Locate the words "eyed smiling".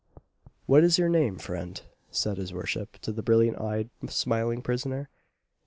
3.61-4.63